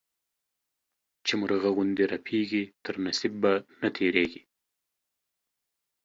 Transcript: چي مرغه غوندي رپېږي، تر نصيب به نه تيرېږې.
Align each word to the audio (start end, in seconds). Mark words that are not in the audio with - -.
چي 1.25 1.33
مرغه 1.39 1.69
غوندي 1.75 2.03
رپېږي، 2.13 2.63
تر 2.83 2.95
نصيب 3.05 3.33
به 3.41 3.53
نه 3.81 3.89
تيرېږې. 3.95 4.41